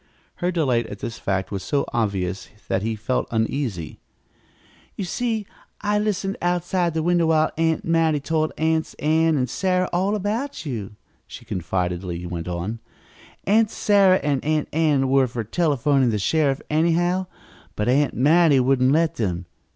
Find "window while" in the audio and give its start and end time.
7.03-7.51